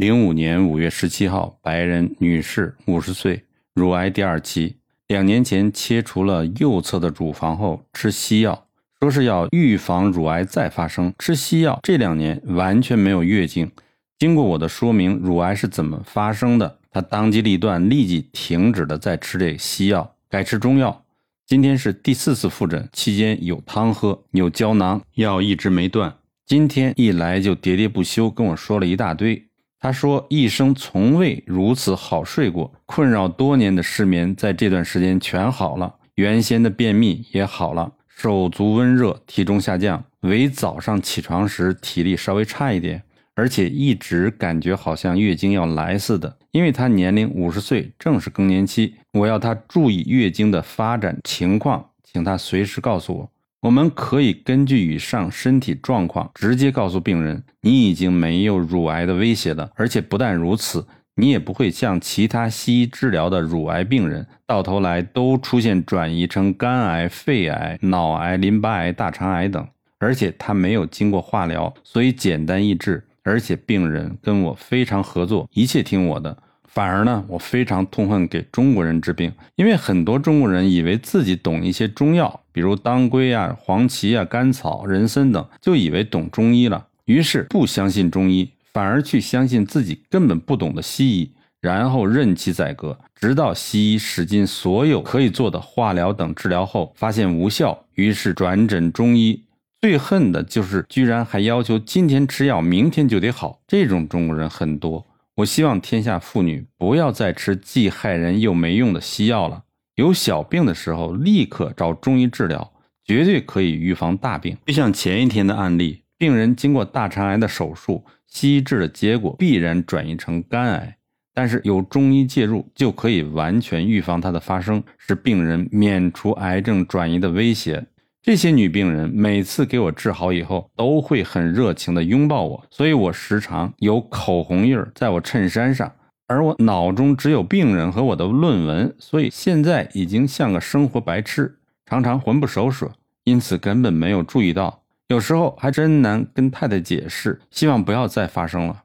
[0.00, 4.76] 零五年五月十七号，白人女士，五十岁，乳癌第二期，
[5.08, 8.66] 两年前切除了右侧的乳房后吃西药，
[8.98, 11.12] 说是要预防乳癌再发生。
[11.18, 13.70] 吃西药这两年完全没有月经。
[14.18, 21.04] 经过我的说明，乳癌是怎么发生的，她当机立断，立即停止了再吃这西药，改吃中药。
[21.46, 26.14] 今天是第四次复诊，期间有汤喝，有胶囊，药一直没断。
[26.46, 29.49] 今天一来就喋喋不休，跟我说了一大堆。
[29.80, 43.02] 他说一生从未如此好睡过，困扰多年的失眠在这段时间全好了，原先的便秘也好了，手足温热，体重下降，唯早上起床时体力稍微差一点。
[43.34, 48.96] 而且一直感觉好像月经要来似的，因为他年龄五十岁，正是更年期。
[49.12, 53.30] 我要他注意月经的发展情况，请他随时告诉我。
[53.62, 59.70] 我们可以根据以上身体状况，直接告诉病人，你已经没有乳癌的威胁了。
[59.74, 69.68] 而且不但如此，你也不会像其他西医治疗的乳癌病人，到头来都出现转移成肝癌、肺癌、脑癌、淋巴癌、大肠癌等。
[69.98, 73.04] 而且他没有经过化疗，所以简单易治。
[73.22, 76.34] 而且病人跟我非常合作，一切听我的。
[76.64, 99.44] 反而呢，我非常痛恨给中国人治病，因为很多中国人以为自己懂一些中药，比如当归啊、黄芪啊、甘草、人参等，就以为懂中医了，于是不相信中医，反而去相信自己根本不懂的西医，然后任其宰割，直到西医使尽所有可以做的化疗等治疗后，发现无效，于是转诊中医。
[99.82, 103.60] 最恨的就是，居然还要求今天吃药，明天就得好。
[103.66, 105.06] 这种中国人很多。
[105.36, 109.62] 我希望天下妇女不要再吃既害人又没用的西药了。
[110.00, 112.72] 有小病的时候，立刻找中医治疗，
[113.04, 114.56] 绝对可以预防大病。
[114.66, 120.96] 就像前一天的案例，病人经过大肠癌的手术，西医治的结果必然转移成肝癌，
[121.34, 127.84] 但是有中医介入，就可以完全预防它的发生，使病人免除癌症转移的威胁。
[128.22, 135.92] 这些女病人每次给我治好以后，都会很热情地拥抱我，所以我时常有口红印儿在我衬衫上，
[136.30, 142.92] 而我脑中只有病人和我的论文，所以现在已经像个生活白痴，常常魂不守舍，
[143.24, 148.84] 因此根本没有注意到，有时候还真难跟太太解释，希望不要再发生了。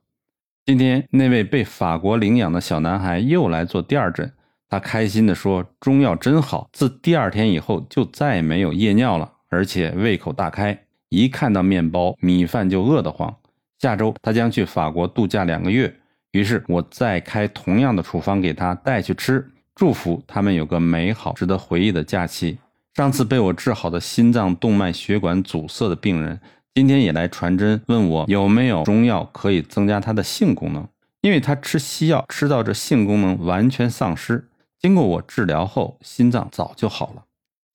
[0.66, 4.34] 今天那位被法国领养的小男孩又来做第二诊。
[4.68, 10.76] 他开心地说：“中药真好，自第二天以后就再也没有夜尿了，而且胃口大开，
[11.10, 13.36] 一看到面包、米饭就饿得慌。
[13.78, 15.96] 下周他将去法国度假两个月，
[16.36, 22.58] 于是我再开同样的处方给他带去吃，祝福他们有个美好、值得回忆的假期。
[22.94, 26.42] 上次被我治好的心脏动脉血管阻塞的病人，
[26.74, 30.86] 今天也来传真问我有没有中药可以增加他的性功能，
[31.22, 37.24] 因为他吃西药吃到这性功能完全丧失。”经过我治疗后，心脏早就好了，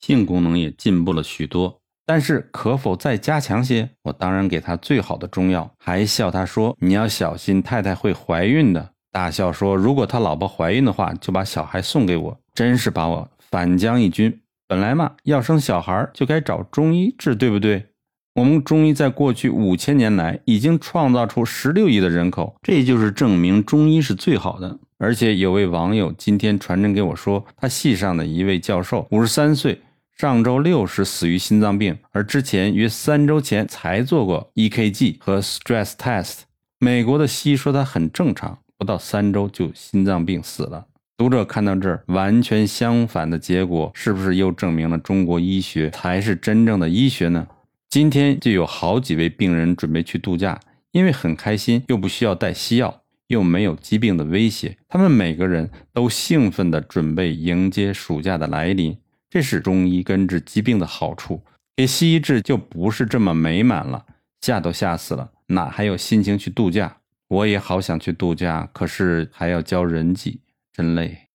[0.00, 1.79] 性功能也进步了许多。
[2.12, 3.88] 但是可否再加强些？
[4.03, 14.41] 我当然给他最好的中药，还笑他说：“你要小心，太太会怀孕的。”大笑说：“如果他老婆怀孕的话，就把小孩送给我。”真是把我反将一军。
[14.66, 17.87] 本来嘛，要生小孩就该找中医治，对不对？
[18.34, 24.77] 我们中医在过去五千年来已经创造出十六亿的人口，这就是证明中医是最好的。
[24.98, 29.81] 而且有位网友今天传真给我说，他系上的一位教授五十三岁，
[30.20, 36.41] 上周六时死于心脏病，而之前约三周前才做过 EKG 和 stress test。
[36.78, 40.84] 美国的西医说他很正常，不到三周就心脏病死了。
[41.16, 47.47] 读者看到这儿，完全相反的结果，是不是又证明了中国医学才是真正的医学呢？
[47.88, 50.60] 今天就有好几位病人准备去度假，
[50.92, 53.00] 因为很开心，又不需要带西药。
[53.28, 58.98] 又没有疾病的威胁，他们每个人都兴奋地准备迎接暑假的来临。
[59.30, 61.42] 这是中医根治疾病的好处，
[61.76, 64.04] 给西医治就不是这么美满了。
[64.41, 66.96] 吓都吓死了，哪还有心情去度假？
[67.28, 70.41] 我也好想去度假，可是还要教人际，
[70.72, 71.28] 真累。